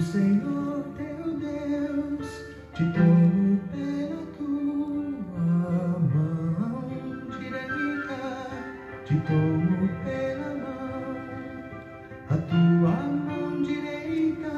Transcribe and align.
o 0.00 0.02
Senhor 0.02 0.82
teu 0.96 1.38
Deus 1.38 2.26
te 2.72 2.84
tomo 2.94 3.60
pela 3.70 4.22
tua 4.38 5.98
mão 6.08 6.88
direita, 7.38 8.18
te 9.04 9.14
tomo 9.28 9.88
pela 10.02 10.54
mão, 10.62 11.04
a 12.30 12.36
tua 12.48 12.96
mão 13.26 13.62
direita, 13.62 14.56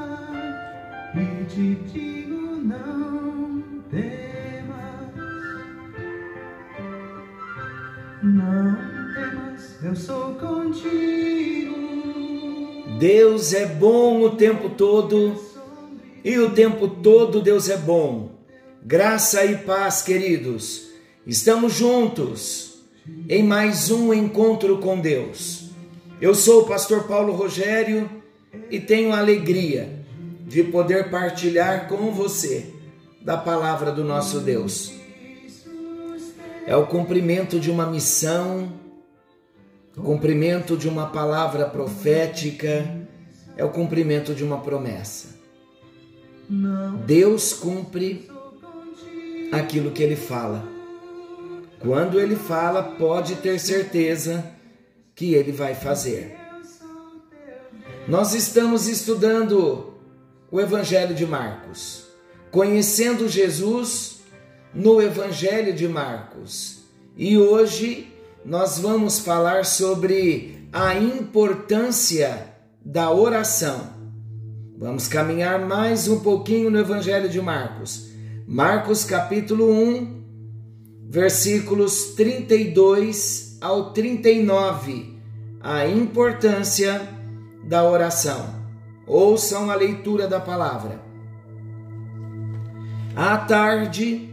e 1.17 1.45
te 1.47 1.75
digo 1.91 2.41
não 2.63 3.22
Deus 13.03 13.53
é 13.53 13.67
bom 13.67 14.23
o 14.23 14.31
tempo 14.31 14.71
todo 14.71 15.35
e 16.25 16.39
o 16.39 16.51
tempo 16.51 16.87
todo 16.87 17.43
Deus 17.43 17.69
é 17.69 17.77
bom. 17.77 18.31
Graça 18.81 19.45
e 19.45 19.57
paz, 19.57 20.03
queridos. 20.03 20.87
Estamos 21.27 21.75
juntos 21.75 22.79
em 23.29 23.43
mais 23.43 23.91
um 23.91 24.15
encontro 24.15 24.79
com 24.79 25.01
Deus. 25.01 25.71
Eu 26.21 26.33
sou 26.33 26.63
o 26.63 26.67
pastor 26.67 27.09
Paulo 27.09 27.33
Rogério 27.33 28.09
e 28.71 28.79
tenho 28.79 29.13
a 29.13 29.19
alegria 29.19 30.07
de 30.47 30.63
poder 30.63 31.11
partilhar 31.11 31.89
com 31.89 32.13
você 32.13 32.67
da 33.21 33.37
palavra 33.37 33.91
do 33.91 34.05
nosso 34.05 34.39
Deus. 34.39 34.93
É 36.65 36.77
o 36.77 36.87
cumprimento 36.87 37.59
de 37.59 37.69
uma 37.69 37.85
missão 37.85 38.81
cumprimento 40.01 40.77
de 40.77 40.89
uma 40.89 41.09
palavra 41.09 41.67
profética 41.67 43.07
é 43.57 43.65
o 43.65 43.71
cumprimento 43.71 44.35
de 44.35 44.43
uma 44.43 44.61
promessa. 44.61 45.41
Deus 47.07 47.53
cumpre 47.53 48.31
aquilo 49.51 49.91
que 49.91 50.03
ele 50.03 50.17
fala. 50.17 50.67
Quando 51.79 52.21
ele 52.21 52.37
fala, 52.37 52.83
pode 52.83 53.37
ter 53.37 53.59
certeza 53.59 54.45
que 55.15 55.35
ele 55.35 55.53
vai 55.53 55.75
fazer. 55.75 56.37
Nós 58.09 58.35
estamos 58.35 58.87
estudando 58.87 59.95
o 60.51 60.61
Evangelho 60.61 61.15
de 61.15 61.27
Marcos, 61.27 62.07
conhecendo 62.51 63.29
Jesus 63.29 64.21
no 64.75 65.01
Evangelho 65.01 65.73
de 65.73 65.89
Marcos. 65.89 66.83
E 67.17 67.39
hoje 67.39 68.12
nós 68.45 68.79
vamos 68.79 69.21
falar 69.21 69.65
sobre 69.65 70.69
a 70.73 70.95
importância 70.97 72.47
da 72.85 73.11
oração. 73.11 73.93
Vamos 74.77 75.07
caminhar 75.07 75.61
mais 75.61 76.09
um 76.09 76.21
pouquinho 76.21 76.69
no 76.71 76.79
Evangelho 76.79 77.29
de 77.29 77.41
Marcos. 77.41 78.11
Marcos 78.47 79.05
capítulo 79.05 79.71
1, 79.71 80.25
versículos 81.09 82.15
32 82.17 83.59
ao 83.61 83.93
39. 83.93 85.17
A 85.61 85.87
importância 85.87 87.01
da 87.63 87.89
oração. 87.89 88.61
Ouçam 89.07 89.71
a 89.71 89.77
leitura 89.77 90.27
da 90.27 90.41
palavra. 90.41 91.01
À 93.15 93.37
tarde, 93.37 94.29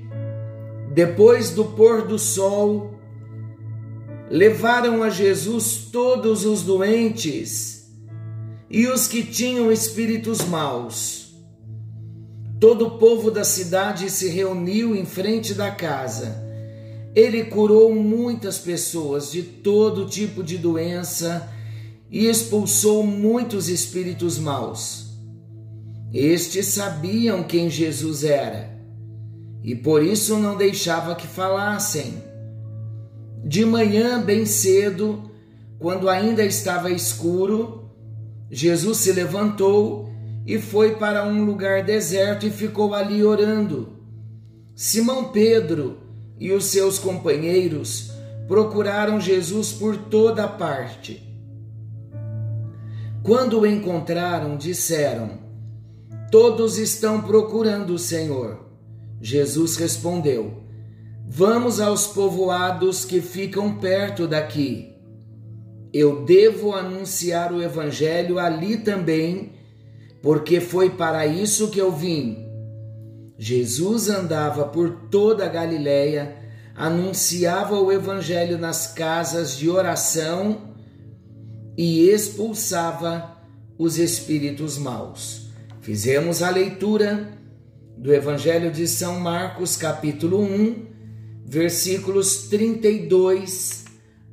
depois 0.92 1.52
do 1.52 1.66
pôr 1.66 2.08
do 2.08 2.18
sol, 2.18 2.99
levaram 4.30 5.02
a 5.02 5.10
Jesus 5.10 5.88
todos 5.92 6.46
os 6.46 6.62
doentes 6.62 7.90
e 8.70 8.88
os 8.88 9.08
que 9.08 9.24
tinham 9.24 9.72
espíritos 9.72 10.46
maus. 10.46 11.34
Todo 12.60 12.88
o 12.88 12.92
povo 13.00 13.32
da 13.32 13.44
cidade 13.44 14.10
se 14.10 14.30
reuniu 14.30 14.96
em 14.96 15.06
frente 15.06 15.54
da 15.54 15.72
casa. 15.72 16.48
Ele 17.16 17.46
curou 17.46 17.96
muitas 17.96 18.60
pessoas 18.60 19.32
de 19.32 19.42
todo 19.42 20.06
tipo 20.06 20.44
de 20.44 20.58
doença 20.58 21.50
e 22.12 22.28
expulsou 22.28 23.04
muitos 23.04 23.70
espíritos 23.70 24.38
maus. 24.38 25.08
Estes 26.14 26.68
sabiam 26.68 27.44
quem 27.44 27.70
Jesus 27.70 28.24
era 28.24 28.78
e 29.64 29.76
por 29.76 30.04
isso 30.04 30.38
não 30.38 30.56
deixava 30.56 31.16
que 31.16 31.28
falassem. 31.28 32.29
De 33.50 33.66
manhã, 33.66 34.22
bem 34.22 34.46
cedo, 34.46 35.24
quando 35.80 36.08
ainda 36.08 36.46
estava 36.46 36.92
escuro, 36.92 37.90
Jesus 38.48 39.00
se 39.00 39.12
levantou 39.12 40.08
e 40.46 40.60
foi 40.60 40.98
para 40.98 41.26
um 41.26 41.44
lugar 41.44 41.84
deserto 41.84 42.46
e 42.46 42.52
ficou 42.52 42.94
ali 42.94 43.24
orando. 43.24 43.90
Simão 44.76 45.32
Pedro 45.32 45.98
e 46.40 46.52
os 46.52 46.66
seus 46.66 47.00
companheiros 47.00 48.12
procuraram 48.48 49.20
Jesus 49.20 49.74
por 49.74 49.98
toda 49.98 50.48
parte. 50.48 51.28
Quando 53.24 53.62
o 53.62 53.66
encontraram, 53.66 54.58
disseram: 54.58 55.40
Todos 56.30 56.78
estão 56.78 57.24
procurando 57.24 57.96
o 57.96 58.00
Senhor. 58.00 58.60
Jesus 59.20 59.76
respondeu: 59.76 60.69
Vamos 61.32 61.80
aos 61.80 62.08
povoados 62.08 63.06
que 63.06 63.22
ficam 63.22 63.76
perto 63.76 64.28
daqui. 64.28 64.96
Eu 65.94 66.26
devo 66.26 66.74
anunciar 66.74 67.54
o 67.54 67.62
Evangelho 67.62 68.40
ali 68.40 68.78
também, 68.78 69.52
porque 70.24 70.60
foi 70.60 70.90
para 70.90 71.28
isso 71.28 71.70
que 71.70 71.80
eu 71.80 71.92
vim. 71.92 72.50
Jesus 73.38 74.10
andava 74.10 74.66
por 74.66 75.08
toda 75.12 75.46
a 75.46 75.50
Galiléia, 75.50 76.36
anunciava 76.76 77.80
o 77.80 77.92
Evangelho 77.92 78.58
nas 78.58 78.88
casas 78.88 79.56
de 79.56 79.70
oração 79.70 80.74
e 81.78 82.10
expulsava 82.10 83.38
os 83.78 84.00
espíritos 84.00 84.80
maus. 84.80 85.52
Fizemos 85.80 86.42
a 86.42 86.50
leitura 86.50 87.38
do 87.96 88.12
Evangelho 88.12 88.72
de 88.72 88.88
São 88.88 89.20
Marcos, 89.20 89.78
capítulo 89.78 90.42
1 90.42 90.89
versículos 91.50 92.44
32 92.48 93.86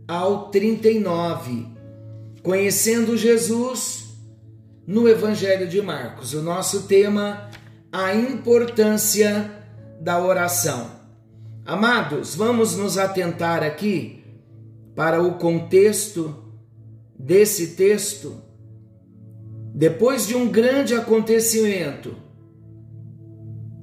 ao 0.07 0.51
39. 0.51 1.67
Conhecendo 2.43 3.17
Jesus 3.17 4.11
no 4.87 5.09
Evangelho 5.09 5.67
de 5.67 5.81
Marcos. 5.81 6.35
O 6.35 6.43
nosso 6.43 6.83
tema, 6.83 7.51
a 7.91 8.15
importância 8.15 9.51
da 9.99 10.23
oração. 10.23 10.91
Amados, 11.65 12.35
vamos 12.35 12.77
nos 12.77 12.99
atentar 12.99 13.63
aqui 13.63 14.23
para 14.95 15.23
o 15.23 15.39
contexto 15.39 16.37
desse 17.19 17.69
texto. 17.69 18.43
Depois 19.75 20.27
de 20.27 20.37
um 20.37 20.49
grande 20.51 20.95
acontecimento 20.95 22.15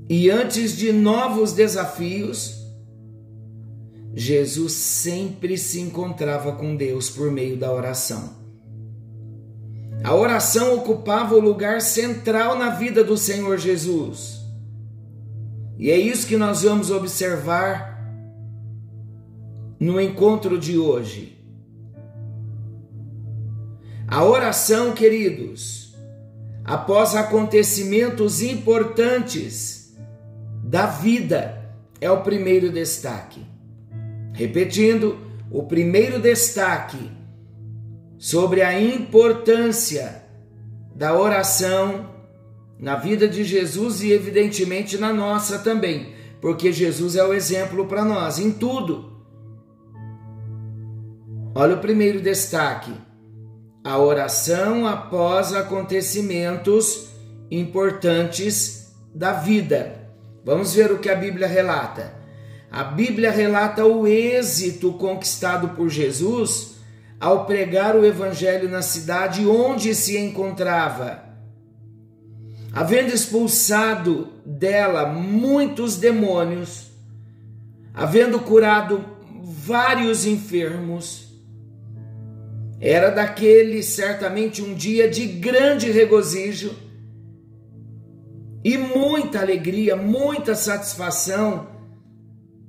e 0.08 0.30
antes 0.30 0.78
de 0.78 0.94
novos 0.94 1.54
desafios, 1.54 2.63
Jesus 4.16 4.74
sempre 4.74 5.58
se 5.58 5.80
encontrava 5.80 6.52
com 6.54 6.76
Deus 6.76 7.10
por 7.10 7.32
meio 7.32 7.58
da 7.58 7.72
oração. 7.72 8.44
A 10.04 10.14
oração 10.14 10.76
ocupava 10.76 11.34
o 11.34 11.40
lugar 11.40 11.82
central 11.82 12.58
na 12.58 12.72
vida 12.72 13.04
do 13.04 13.18
Senhor 13.18 13.58
Jesus. 13.58 14.40
E 15.80 15.90
é 15.90 15.98
isso 15.98 16.28
que 16.28 16.38
nós 16.38 16.62
vamos 16.62 16.92
observar 16.92 17.94
no 19.80 20.00
encontro 20.00 20.60
de 20.60 20.78
hoje. 20.78 21.44
A 24.08 24.24
oração, 24.24 24.92
queridos, 24.92 25.96
após 26.64 27.16
acontecimentos 27.16 28.42
importantes 28.42 29.96
da 30.64 30.86
vida, 30.86 31.74
é 32.00 32.12
o 32.12 32.22
primeiro 32.22 32.72
destaque. 32.72 33.53
Repetindo, 34.34 35.18
o 35.52 35.64
primeiro 35.64 36.20
destaque 36.20 37.12
sobre 38.18 38.62
a 38.62 38.80
importância 38.80 40.24
da 40.96 41.18
oração 41.18 42.10
na 42.80 42.96
vida 42.96 43.28
de 43.28 43.44
Jesus 43.44 44.02
e, 44.02 44.12
evidentemente, 44.12 44.98
na 44.98 45.14
nossa 45.14 45.60
também, 45.60 46.14
porque 46.42 46.72
Jesus 46.72 47.16
é 47.16 47.24
o 47.24 47.34
exemplo 47.34 47.86
para 47.86 48.04
nós 48.04 48.40
em 48.40 48.52
tudo. 48.52 49.14
Olha 51.56 51.76
o 51.76 51.80
primeiro 51.80 52.20
destaque: 52.20 52.92
a 53.84 53.98
oração 54.00 54.88
após 54.88 55.54
acontecimentos 55.54 57.10
importantes 57.52 58.92
da 59.14 59.34
vida. 59.34 60.10
Vamos 60.44 60.74
ver 60.74 60.92
o 60.92 60.98
que 60.98 61.10
a 61.10 61.16
Bíblia 61.16 61.48
relata. 61.48 62.23
A 62.74 62.84
Bíblia 62.84 63.30
relata 63.30 63.86
o 63.86 64.08
êxito 64.08 64.94
conquistado 64.94 65.76
por 65.76 65.90
Jesus 65.90 66.78
ao 67.20 67.46
pregar 67.46 67.96
o 67.96 68.04
evangelho 68.04 68.68
na 68.68 68.82
cidade 68.82 69.46
onde 69.46 69.94
se 69.94 70.18
encontrava. 70.18 71.24
havendo 72.74 73.14
expulsado 73.14 74.30
dela 74.44 75.06
muitos 75.06 75.98
demônios, 75.98 76.88
havendo 77.94 78.40
curado 78.40 79.06
vários 79.44 80.26
enfermos, 80.26 81.28
era 82.82 83.12
daquele 83.12 83.84
certamente 83.84 84.64
um 84.64 84.74
dia 84.74 85.08
de 85.08 85.28
grande 85.28 85.92
regozijo 85.92 86.76
e 88.64 88.80
muita 88.80 89.42
alegria, 89.42 89.96
muita 89.96 90.56
satisfação 90.56 91.73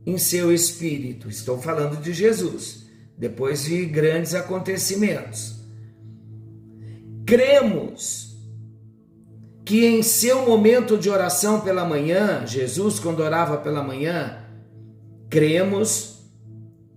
em 0.06 0.18
seu 0.18 0.52
espírito. 0.52 1.28
Estou 1.28 1.60
falando 1.60 2.00
de 2.00 2.12
Jesus, 2.12 2.86
depois 3.16 3.64
de 3.64 3.84
grandes 3.86 4.34
acontecimentos. 4.34 5.54
Cremos 7.26 8.36
que 9.64 9.86
em 9.86 10.02
seu 10.02 10.44
momento 10.44 10.98
de 10.98 11.08
oração 11.08 11.60
pela 11.60 11.84
manhã, 11.86 12.46
Jesus, 12.46 12.98
quando 12.98 13.20
orava 13.20 13.56
pela 13.56 13.82
manhã, 13.82 14.44
cremos 15.30 16.14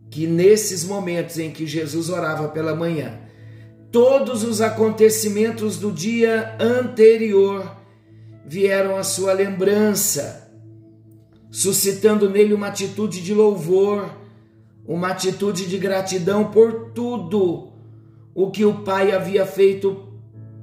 que 0.09 0.27
nesses 0.27 0.83
momentos 0.83 1.37
em 1.37 1.51
que 1.51 1.65
Jesus 1.65 2.09
orava 2.09 2.49
pela 2.49 2.75
manhã, 2.75 3.19
todos 3.91 4.43
os 4.43 4.59
acontecimentos 4.59 5.77
do 5.77 5.91
dia 5.91 6.57
anterior 6.59 7.77
vieram 8.45 8.97
à 8.97 9.03
sua 9.03 9.33
lembrança, 9.33 10.46
suscitando 11.57 12.29
nele 12.29 12.53
uma 12.53 12.67
atitude 12.67 13.19
de 13.19 13.33
louvor, 13.33 14.15
uma 14.85 15.07
atitude 15.07 15.65
de 15.65 15.79
gratidão 15.79 16.51
por 16.51 16.91
tudo 16.91 17.69
o 18.35 18.51
que 18.51 18.63
o 18.63 18.83
Pai 18.83 19.11
havia 19.11 19.43
feito 19.43 20.07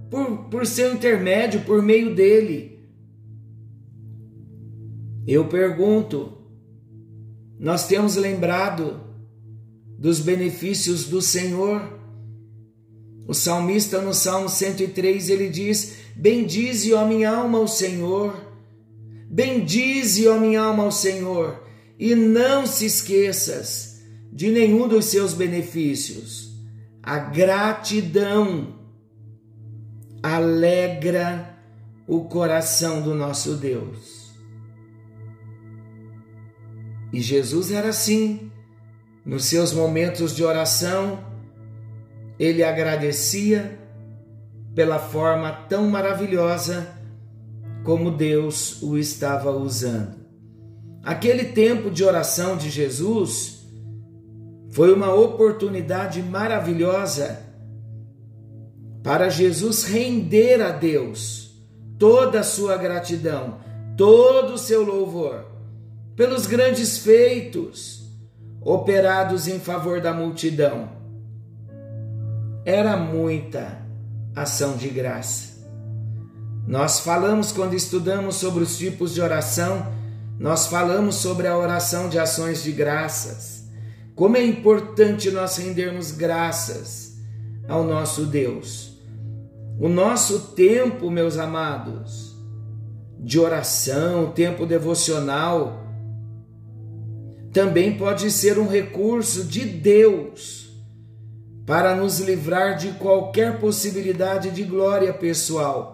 por, 0.09 0.45
por 0.49 0.65
seu 0.65 0.95
intermédio, 0.95 1.63
por 1.63 1.83
meio 1.83 2.15
dele. 2.15 2.79
Eu 5.27 5.49
pergunto, 5.49 6.39
nós 7.59 7.89
temos 7.89 8.15
lembrado 8.15 9.01
dos 9.99 10.21
benefícios 10.21 11.07
do 11.07 11.21
Senhor? 11.21 11.83
O 13.27 13.35
salmista 13.35 14.01
no 14.01 14.15
Salmo 14.15 14.49
103 14.49 15.29
ele 15.29 15.49
diz: 15.49 15.97
Bendize, 16.15 16.95
ó 16.95 17.05
minha 17.05 17.33
alma, 17.33 17.59
o 17.59 17.67
Senhor. 17.67 18.44
Bendize, 19.35 20.29
ó 20.29 20.39
minha 20.39 20.61
alma, 20.61 20.85
o 20.85 20.93
Senhor, 20.93 21.61
e 21.99 22.15
não 22.15 22.69
se 22.69 22.87
esqueças 22.87 24.01
de 24.33 24.49
nenhum 24.49 24.87
dos 24.87 25.07
seus 25.07 25.35
benefícios. 25.35 26.55
A 27.03 27.19
gratidão 27.19 28.79
alegra 30.23 31.59
o 32.07 32.27
coração 32.27 33.03
do 33.03 33.13
nosso 33.13 33.57
Deus. 33.57 34.33
E 37.13 37.21
Jesus 37.21 37.73
era 37.73 37.89
assim. 37.89 38.53
Nos 39.27 39.47
seus 39.47 39.73
momentos 39.73 40.37
de 40.37 40.45
oração, 40.45 41.25
ele 42.39 42.63
agradecia 42.63 43.81
pela 44.77 45.01
forma 45.01 45.51
tão 45.69 45.91
maravilhosa 45.91 47.03
como 47.85 48.11
Deus 48.11 48.83
o 48.83 48.97
estava 48.97 49.51
usando. 49.51 50.17
Aquele 51.03 51.45
tempo 51.45 51.91
de 51.91 52.03
oração 52.03 52.57
de 52.57 52.71
Jesus 52.71 53.63
foi 54.71 54.93
uma 54.93 55.15
oportunidade 55.15 56.23
maravilhosa 56.23 57.45
para 59.03 59.29
Jesus 59.29 59.85
render 59.85 60.63
a 60.63 60.71
Deus 60.71 61.63
toda 61.99 62.41
a 62.41 62.45
sua 62.45 62.77
gratidão, 62.79 63.59
todo 63.97 64.55
o 64.55 64.59
seu 64.59 64.83
louvor, 64.83 65.45
pelos 66.17 66.47
grandes 66.47 66.99
feitos 66.99 68.03
operados 68.63 69.47
em 69.47 69.61
favor 69.61 70.01
da 70.01 70.13
multidão. 70.13 70.89
Era 72.65 72.97
muita 72.97 73.79
ação 74.35 74.75
de 74.77 74.89
graça. 74.89 75.54
Nós 76.67 77.01
falamos 77.01 77.53
quando 77.53 77.75
estudamos 77.75 78.37
sobre 78.37 78.63
os 78.63 78.79
tipos 78.79 79.13
de 79.13 79.21
oração, 79.21 79.93
nós 80.39 80.67
falamos 80.67 81.17
sobre 81.17 81.47
a 81.47 81.57
oração 81.57 82.09
de 82.09 82.19
ações 82.19 82.63
de 82.63 82.73
graças. 82.73 83.65
Como 84.15 84.37
é 84.37 84.45
importante 84.45 85.31
nós 85.31 85.57
rendermos 85.57 86.11
graças 86.11 87.19
ao 87.69 87.85
nosso 87.85 88.27
Deus. 88.27 88.99
O 89.79 89.89
nosso 89.89 90.53
tempo, 90.55 91.11
meus 91.11 91.37
amados, 91.37 92.35
de 93.19 93.39
oração, 93.39 94.31
tempo 94.31 94.65
devocional, 94.65 95.85
também 97.53 97.97
pode 97.97 98.31
ser 98.31 98.59
um 98.59 98.69
recurso 98.69 99.45
de 99.45 99.65
Deus 99.65 100.65
para 101.67 101.95
nos 101.95 102.21
livrar 102.21 102.77
de 102.77 102.93
qualquer 102.93 103.59
possibilidade 103.59 104.51
de 104.51 104.63
glória 104.63 105.13
pessoal. 105.13 105.94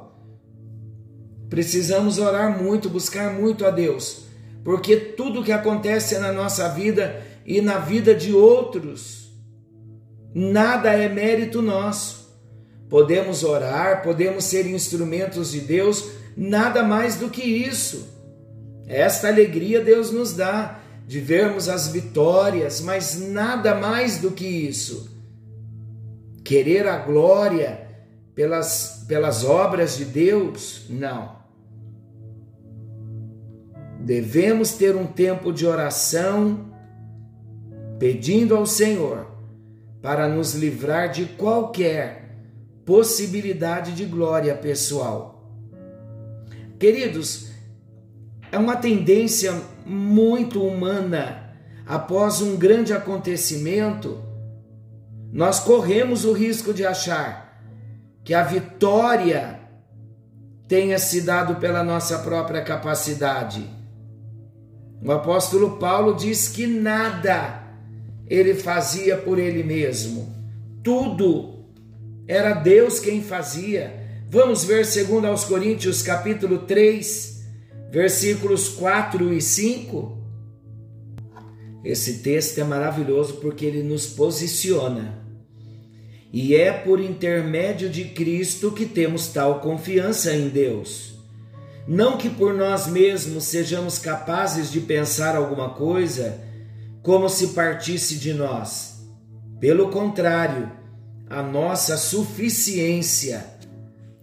Precisamos 1.50 2.19
orar 2.19 2.62
muito, 2.62 2.88
buscar 2.88 3.35
muito 3.35 3.67
a 3.67 3.70
Deus, 3.70 4.25
porque 4.64 4.97
tudo 4.97 5.44
que 5.44 5.52
acontece 5.52 6.19
na 6.19 6.32
nossa 6.32 6.69
vida 6.69 7.23
e 7.44 7.61
na 7.61 7.79
vida 7.79 8.14
de 8.14 8.32
outros, 8.32 9.31
nada 10.32 10.93
é 10.93 11.08
mérito 11.08 11.61
nosso 11.61 12.20
podemos 12.91 13.44
orar, 13.44 14.02
podemos 14.02 14.44
ser 14.44 14.67
instrumentos 14.67 15.52
de 15.52 15.61
Deus, 15.61 16.11
nada 16.37 16.82
mais 16.82 17.14
do 17.14 17.31
que 17.31 17.43
isso. 17.43 18.08
Esta 18.88 19.29
alegria 19.29 19.81
Deus 19.81 20.11
nos 20.11 20.32
dá 20.32 20.81
de 21.06 21.20
vermos 21.20 21.69
as 21.69 21.88
vitórias, 21.88 22.81
mas 22.81 23.19
nada 23.19 23.76
mais 23.76 24.19
do 24.19 24.32
que 24.32 24.44
isso. 24.44 25.08
Querer 26.44 26.88
a 26.88 26.99
glória 26.99 27.88
pelas, 28.35 29.05
pelas 29.06 29.44
obras 29.44 29.96
de 29.96 30.05
Deus, 30.05 30.87
não. 30.91 31.38
Devemos 34.00 34.73
ter 34.73 34.97
um 34.97 35.06
tempo 35.06 35.52
de 35.52 35.67
oração 35.67 36.70
pedindo 37.98 38.56
ao 38.56 38.65
Senhor 38.65 39.27
para 40.01 40.27
nos 40.27 40.55
livrar 40.55 41.10
de 41.10 41.27
qualquer 41.27 42.39
possibilidade 42.86 43.93
de 43.93 44.06
glória 44.06 44.55
pessoal. 44.55 45.44
Queridos, 46.79 47.51
é 48.51 48.58
uma 48.58 48.77
tendência 48.77 49.53
muito 49.84 50.63
humana. 50.65 51.55
Após 51.86 52.41
um 52.41 52.56
grande 52.56 52.93
acontecimento, 52.93 54.22
nós 55.32 55.60
corremos 55.60 56.25
o 56.25 56.32
risco 56.32 56.72
de 56.72 56.86
achar 56.86 57.63
que 58.25 58.32
a 58.32 58.43
vitória 58.43 59.60
tenha 60.67 60.98
se 60.98 61.20
dado 61.20 61.56
pela 61.56 61.82
nossa 61.82 62.20
própria 62.20 62.63
capacidade. 62.63 63.80
O 65.03 65.11
apóstolo 65.11 65.79
Paulo 65.79 66.15
diz 66.15 66.49
que 66.49 66.67
nada 66.67 67.63
ele 68.29 68.55
fazia 68.55 69.17
por 69.17 69.39
ele 69.39 69.63
mesmo, 69.63 70.33
tudo 70.85 71.65
era 72.29 72.55
Deus 72.55 73.01
quem 73.01 73.23
fazia. 73.23 73.99
Vamos 74.29 74.63
ver 74.63 74.87
segundo 74.87 75.27
aos 75.27 75.45
Coríntios 75.45 76.03
capítulo 76.03 76.59
3, 76.59 77.43
versículos 77.91 78.69
4 78.69 79.33
e 79.33 79.41
5. 79.41 80.19
Esse 81.85 82.19
texto 82.19 82.59
é 82.59 82.65
maravilhoso 82.65 83.35
porque 83.39 83.65
ele 83.65 83.83
nos 83.83 84.07
posiciona. 84.07 85.19
E 86.33 86.55
é 86.55 86.71
por 86.71 87.01
intermédio 87.01 87.91
de 87.91 88.05
Cristo 88.05 88.71
que 88.71 88.87
temos 88.87 89.29
tal 89.29 89.61
confiança 89.61 90.33
em 90.33 90.49
Deus. 90.49 91.19
Não 91.87 92.17
que 92.17 92.29
por 92.29 92.55
nós 92.55 92.87
mesmos 92.87 93.44
sejamos 93.44 93.99
capazes 93.99 94.70
de 94.70 94.81
pensar 94.81 95.34
alguma 95.34 95.70
coisa 95.70 96.41
como 97.03 97.29
se 97.29 97.49
partisse 97.49 98.17
de 98.17 98.32
nós. 98.32 99.01
Pelo 99.58 99.91
contrário, 99.91 100.70
a 101.29 101.43
nossa 101.43 101.96
suficiência 101.96 103.44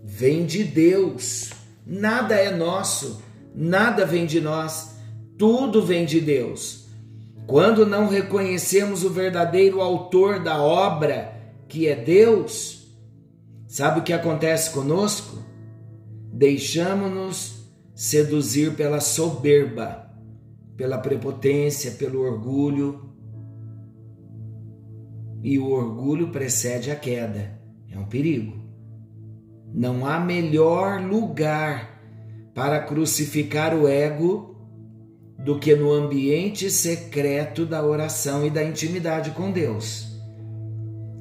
vem 0.03 0.45
de 0.45 0.63
Deus. 0.63 1.51
Nada 1.85 2.35
é 2.35 2.51
nosso, 2.55 3.21
nada 3.55 4.05
vem 4.05 4.25
de 4.25 4.41
nós, 4.41 4.95
tudo 5.37 5.85
vem 5.85 6.05
de 6.05 6.19
Deus. 6.19 6.87
Quando 7.45 7.85
não 7.85 8.09
reconhecemos 8.09 9.03
o 9.03 9.09
verdadeiro 9.09 9.79
autor 9.79 10.43
da 10.43 10.61
obra, 10.61 11.33
que 11.67 11.87
é 11.87 11.95
Deus, 11.95 12.87
sabe 13.67 14.01
o 14.01 14.03
que 14.03 14.11
acontece 14.11 14.71
conosco? 14.71 15.46
Deixamos-nos 16.37 17.67
seduzir 17.95 18.75
pela 18.75 18.99
soberba, 18.99 20.07
pela 20.75 20.99
prepotência, 20.99 21.89
pelo 21.93 22.21
orgulho, 22.21 23.11
e 25.41 25.57
o 25.57 25.71
orgulho 25.71 26.27
precede 26.27 26.91
a 26.91 26.95
queda. 26.95 27.59
É 27.91 27.97
um 27.97 28.05
perigo. 28.05 28.55
Não 29.73 30.05
há 30.05 30.19
melhor 30.19 31.01
lugar 31.01 31.99
para 32.53 32.83
crucificar 32.83 33.73
o 33.75 33.87
ego 33.87 34.55
do 35.39 35.57
que 35.57 35.75
no 35.75 35.91
ambiente 35.91 36.69
secreto 36.69 37.65
da 37.65 37.83
oração 37.83 38.45
e 38.45 38.51
da 38.51 38.63
intimidade 38.63 39.31
com 39.31 39.51
Deus. 39.51 40.07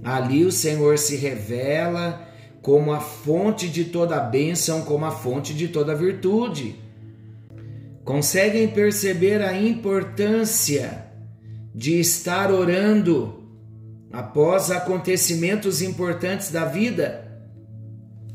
Ali 0.04 0.44
o 0.44 0.52
Senhor 0.52 0.99
se 0.99 1.16
revela 1.16 2.25
como 2.66 2.92
a 2.92 2.99
fonte 2.99 3.68
de 3.68 3.85
toda 3.85 4.18
bênção, 4.18 4.82
como 4.82 5.04
a 5.04 5.12
fonte 5.12 5.54
de 5.54 5.68
toda 5.68 5.94
virtude. 5.94 6.75
Conseguem 8.04 8.66
perceber 8.66 9.40
a 9.40 9.56
importância 9.56 11.06
de 11.73 12.00
estar 12.00 12.50
orando 12.50 13.44
após 14.12 14.73
acontecimentos 14.73 15.80
importantes 15.80 16.50
da 16.50 16.64
vida? 16.64 17.40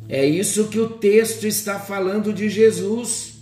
É 0.07 0.25
isso 0.25 0.69
que 0.69 0.79
o 0.79 0.91
texto 0.91 1.45
está 1.45 1.77
falando 1.77 2.31
de 2.31 2.47
Jesus. 2.47 3.33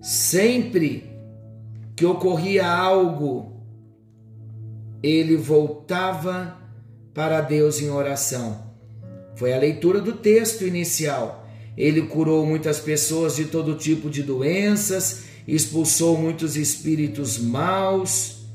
Sempre 0.00 1.04
que 1.94 2.06
ocorria 2.06 2.66
algo, 2.66 3.62
ele 5.02 5.36
voltava 5.36 6.56
para 7.12 7.42
Deus 7.42 7.78
em 7.78 7.90
oração. 7.90 8.71
Foi 9.42 9.52
a 9.52 9.58
leitura 9.58 10.00
do 10.00 10.12
texto 10.12 10.64
inicial. 10.64 11.48
Ele 11.76 12.02
curou 12.02 12.46
muitas 12.46 12.78
pessoas 12.78 13.34
de 13.34 13.46
todo 13.46 13.74
tipo 13.74 14.08
de 14.08 14.22
doenças, 14.22 15.24
expulsou 15.48 16.16
muitos 16.16 16.56
espíritos 16.56 17.38
maus. 17.38 18.46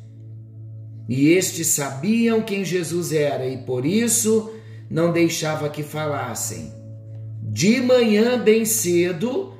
E 1.09 1.27
estes 1.33 1.67
sabiam 1.67 2.41
quem 2.41 2.63
Jesus 2.63 3.11
era 3.11 3.45
e 3.45 3.57
por 3.57 3.85
isso 3.85 4.49
não 4.89 5.11
deixava 5.11 5.67
que 5.67 5.83
falassem. 5.83 6.71
De 7.43 7.81
manhã, 7.81 8.41
bem 8.41 8.63
cedo, 8.63 9.55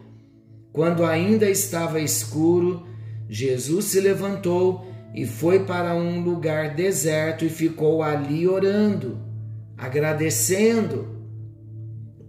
quando 0.72 1.04
ainda 1.04 1.50
estava 1.50 2.00
escuro, 2.00 2.88
Jesus 3.28 3.84
se 3.84 4.00
levantou 4.00 4.88
e 5.14 5.26
foi 5.26 5.66
para 5.66 5.94
um 5.94 6.22
lugar 6.22 6.74
deserto 6.74 7.44
e 7.44 7.50
ficou 7.50 8.02
ali 8.02 8.48
orando, 8.48 9.20
agradecendo 9.78 11.17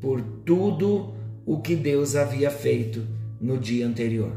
por 0.00 0.20
tudo 0.44 1.14
o 1.46 1.60
que 1.60 1.74
Deus 1.74 2.14
havia 2.14 2.50
feito 2.50 3.06
no 3.40 3.58
dia 3.58 3.86
anterior. 3.86 4.32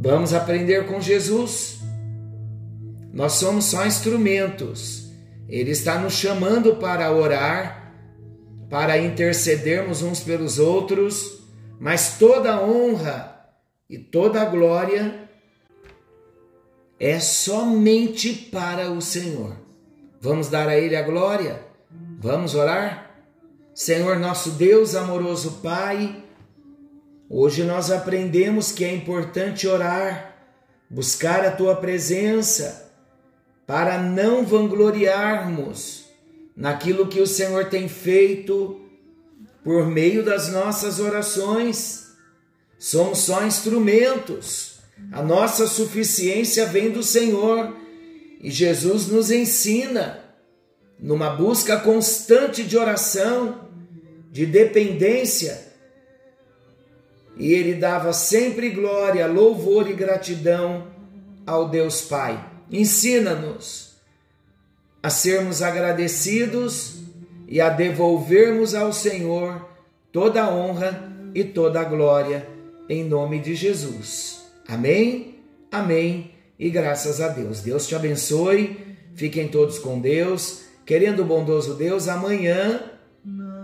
Vamos 0.00 0.32
aprender 0.34 0.86
com 0.86 1.00
Jesus. 1.00 1.80
Nós 3.12 3.34
somos 3.34 3.66
só 3.66 3.86
instrumentos. 3.86 5.10
Ele 5.48 5.70
está 5.70 5.98
nos 5.98 6.14
chamando 6.14 6.76
para 6.76 7.12
orar, 7.12 7.94
para 8.68 8.98
intercedermos 8.98 10.02
uns 10.02 10.20
pelos 10.20 10.58
outros 10.58 11.44
mas 11.78 12.18
toda 12.18 12.62
honra 12.62 13.46
e 13.88 13.98
toda 13.98 14.44
glória 14.46 15.28
é 16.98 17.20
somente 17.20 18.32
para 18.32 18.90
o 18.90 19.02
Senhor. 19.02 19.56
Vamos 20.20 20.48
dar 20.48 20.68
a 20.68 20.78
Ele 20.78 20.96
a 20.96 21.02
glória? 21.02 21.62
Vamos 22.18 22.54
orar? 22.54 23.13
Senhor 23.74 24.20
nosso 24.20 24.50
Deus, 24.52 24.94
amoroso 24.94 25.58
Pai, 25.60 26.22
hoje 27.28 27.64
nós 27.64 27.90
aprendemos 27.90 28.70
que 28.70 28.84
é 28.84 28.94
importante 28.94 29.66
orar, 29.66 30.36
buscar 30.88 31.44
a 31.44 31.50
Tua 31.50 31.74
presença, 31.74 32.92
para 33.66 33.98
não 33.98 34.46
vangloriarmos 34.46 36.04
naquilo 36.56 37.08
que 37.08 37.20
o 37.20 37.26
Senhor 37.26 37.68
tem 37.68 37.88
feito 37.88 38.80
por 39.64 39.86
meio 39.88 40.24
das 40.24 40.52
nossas 40.52 41.00
orações. 41.00 42.12
Somos 42.78 43.18
só 43.18 43.44
instrumentos. 43.44 44.78
A 45.10 45.20
nossa 45.20 45.66
suficiência 45.66 46.64
vem 46.66 46.92
do 46.92 47.02
Senhor 47.02 47.76
e 48.40 48.52
Jesus 48.52 49.08
nos 49.08 49.32
ensina, 49.32 50.20
numa 50.96 51.30
busca 51.30 51.80
constante 51.80 52.62
de 52.62 52.78
oração, 52.78 53.63
de 54.34 54.44
dependência, 54.44 55.62
e 57.36 57.52
ele 57.52 57.74
dava 57.74 58.12
sempre 58.12 58.68
glória, 58.70 59.28
louvor 59.28 59.88
e 59.88 59.92
gratidão 59.92 60.88
ao 61.46 61.68
Deus 61.68 62.00
Pai. 62.00 62.44
Ensina-nos 62.68 63.94
a 65.00 65.08
sermos 65.08 65.62
agradecidos 65.62 66.96
e 67.46 67.60
a 67.60 67.68
devolvermos 67.68 68.74
ao 68.74 68.92
Senhor 68.92 69.68
toda 70.10 70.42
a 70.42 70.52
honra 70.52 71.12
e 71.32 71.44
toda 71.44 71.80
a 71.80 71.84
glória, 71.84 72.48
em 72.88 73.04
nome 73.04 73.38
de 73.38 73.54
Jesus. 73.54 74.46
Amém? 74.66 75.38
Amém 75.70 76.32
e 76.58 76.70
graças 76.70 77.20
a 77.20 77.28
Deus. 77.28 77.60
Deus 77.60 77.86
te 77.86 77.94
abençoe, 77.94 78.96
fiquem 79.14 79.46
todos 79.46 79.78
com 79.78 80.00
Deus. 80.00 80.62
Querendo 80.84 81.22
o 81.22 81.24
bondoso 81.24 81.74
Deus, 81.74 82.08
amanhã 82.08 82.93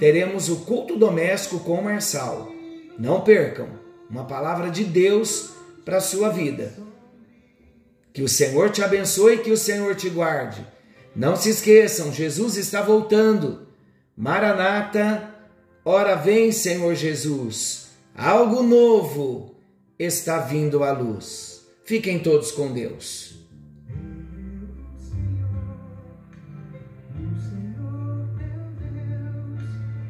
teremos 0.01 0.49
o 0.49 0.57
culto 0.61 0.97
doméstico 0.97 1.61
com 1.61 1.75
o 1.75 1.85
Marçal. 1.85 2.51
Não 2.99 3.21
percam, 3.21 3.69
uma 4.09 4.25
palavra 4.25 4.71
de 4.71 4.83
Deus 4.83 5.51
para 5.85 5.99
a 5.99 6.01
sua 6.01 6.31
vida. 6.31 6.73
Que 8.13 8.23
o 8.23 8.29
Senhor 8.29 8.71
te 8.71 8.83
abençoe 8.83 9.35
e 9.35 9.39
que 9.39 9.53
o 9.53 9.57
Senhor 9.57 9.95
te 9.95 10.09
guarde. 10.09 10.67
Não 11.15 11.37
se 11.37 11.51
esqueçam, 11.51 12.13
Jesus 12.13 12.57
está 12.57 12.81
voltando. 12.81 13.69
Maranata, 14.17 15.35
ora 15.85 16.15
vem, 16.17 16.51
Senhor 16.51 16.95
Jesus, 16.95 17.89
algo 18.17 18.63
novo 18.63 19.55
está 19.99 20.39
vindo 20.39 20.83
à 20.83 20.93
luz. 20.93 21.67
Fiquem 21.85 22.19
todos 22.21 22.51
com 22.51 22.73
Deus. 22.73 23.40